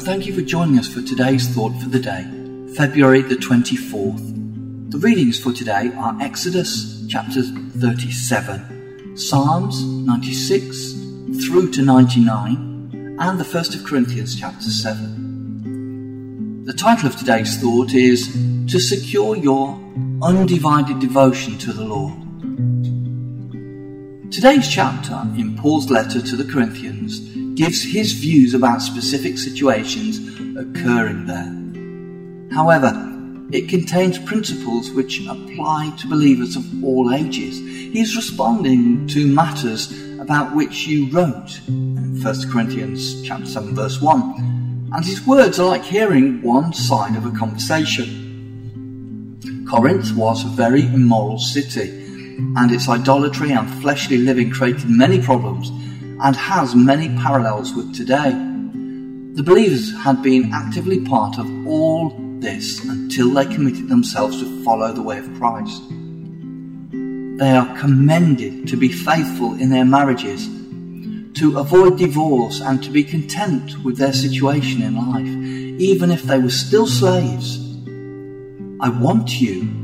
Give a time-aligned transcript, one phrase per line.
[0.00, 2.24] thank you for joining us for today's thought for the day,
[2.74, 4.90] February the 24th.
[4.90, 10.94] The readings for today are Exodus chapter 37, Psalms 96
[11.46, 16.64] through to 99, and the 1st of Corinthians chapter 7.
[16.64, 18.32] The title of today's thought is
[18.72, 19.78] To Secure Your
[20.20, 22.12] Undivided Devotion to the Lord.
[24.32, 30.18] Today's chapter in Paul's letter to the Corinthians gives his views about specific situations
[30.56, 31.52] occurring there.
[32.54, 32.92] However,
[33.52, 37.58] it contains principles which apply to believers of all ages.
[37.58, 44.00] He is responding to matters about which you wrote in 1 Corinthians chapter 7 verse
[44.00, 44.90] 1.
[44.92, 48.22] And his words are like hearing one side of a conversation.
[49.68, 51.90] Corinth was a very immoral city,
[52.56, 55.70] and its idolatry and fleshly living created many problems
[56.24, 58.30] and has many parallels with today.
[59.34, 64.90] The believers had been actively part of all this until they committed themselves to follow
[64.90, 65.82] the way of Christ.
[67.38, 70.46] They are commended to be faithful in their marriages,
[71.34, 75.28] to avoid divorce, and to be content with their situation in life,
[75.78, 77.58] even if they were still slaves.
[78.80, 79.83] I want you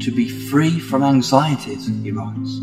[0.00, 2.60] to be free from anxieties, he writes,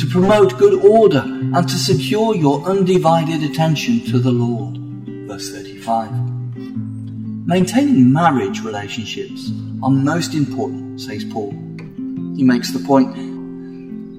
[0.00, 4.78] to promote good order and to secure your undivided attention to the Lord.
[5.28, 6.10] Verse 35.
[7.46, 9.50] Maintaining marriage relationships
[9.82, 11.50] are most important, says Paul.
[12.36, 13.14] He makes the point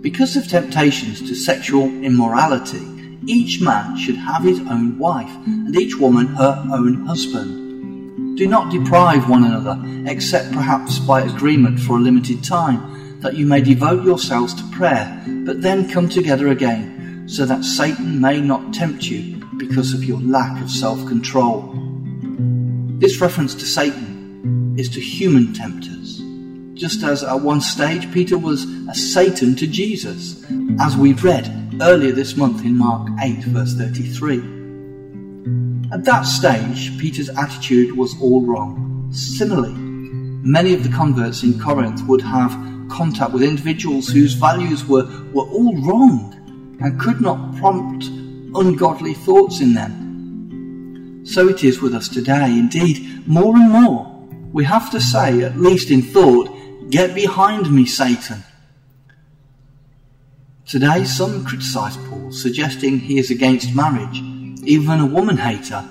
[0.03, 2.85] because of temptations to sexual immorality,
[3.25, 7.62] each man should have his own wife and each woman her own husband.
[8.35, 13.45] Do not deprive one another, except perhaps by agreement for a limited time, that you
[13.45, 18.73] may devote yourselves to prayer, but then come together again, so that Satan may not
[18.73, 21.73] tempt you because of your lack of self control.
[22.97, 26.23] This reference to Satan is to human tempters,
[26.73, 30.43] just as at one stage Peter was a Satan to Jesus,
[30.79, 34.62] as we've read earlier this month in Mark 8, verse 33.
[35.93, 39.09] At that stage, Peter's attitude was all wrong.
[39.13, 42.49] Similarly, many of the converts in Corinth would have
[42.89, 45.03] contact with individuals whose values were,
[45.33, 46.33] were all wrong
[46.81, 48.05] and could not prompt
[48.55, 51.21] ungodly thoughts in them.
[51.27, 52.45] So it is with us today.
[52.45, 56.49] Indeed, more and more, we have to say, at least in thought,
[56.89, 58.43] Get behind me, Satan.
[60.65, 64.21] Today, some criticize Paul, suggesting he is against marriage
[64.65, 65.83] even a woman hater.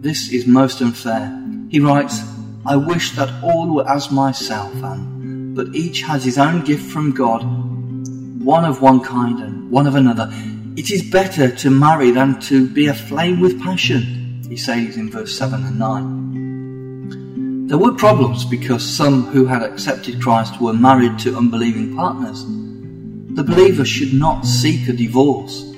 [0.00, 1.42] This is most unfair.
[1.68, 2.22] He writes,
[2.64, 7.12] I wish that all were as myself, and but each has his own gift from
[7.12, 7.42] God,
[8.44, 10.30] one of one kind and one of another.
[10.76, 15.36] It is better to marry than to be aflame with passion, he says in verse
[15.36, 17.66] 7 and 9.
[17.68, 22.44] There were problems because some who had accepted Christ were married to unbelieving partners.
[22.44, 25.75] The believer should not seek a divorce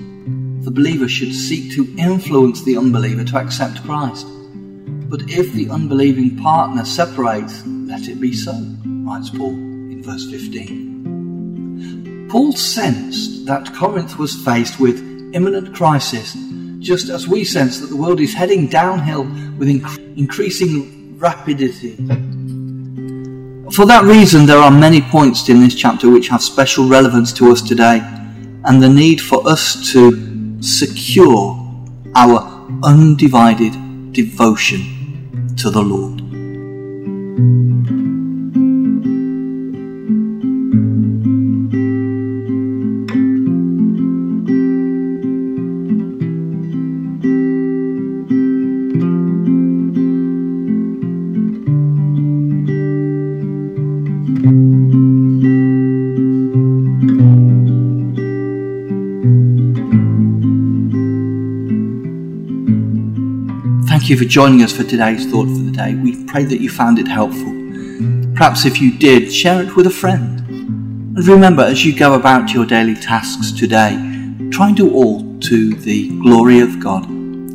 [0.69, 4.27] the believer should seek to influence the unbeliever to accept Christ.
[5.09, 8.53] But if the unbelieving partner separates, let it be so,
[8.85, 12.29] writes Paul in verse 15.
[12.31, 15.01] Paul sensed that Corinth was faced with
[15.33, 16.37] imminent crisis,
[16.81, 19.23] just as we sense that the world is heading downhill
[19.57, 21.97] with inc- increasing rapidity.
[23.73, 27.51] For that reason, there are many points in this chapter which have special relevance to
[27.51, 28.03] us today,
[28.65, 30.29] and the need for us to
[30.61, 31.57] secure
[32.15, 36.28] our undivided devotion to the Lord.
[63.99, 65.97] Thank you for joining us for today's thought for the day.
[65.97, 67.53] We pray that you found it helpful.
[68.37, 70.39] Perhaps if you did, share it with a friend.
[70.49, 73.99] And remember, as you go about your daily tasks today,
[74.53, 77.07] try and do all to the glory of God,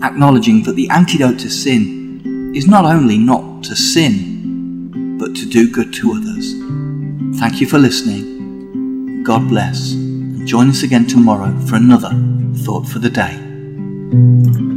[0.04, 5.72] acknowledging that the antidote to sin is not only not to sin, but to do
[5.72, 6.56] good to others.
[7.40, 9.24] Thank you for listening.
[9.24, 9.94] God bless.
[10.44, 12.10] Join us again tomorrow for another
[12.66, 14.73] Thought for the Day.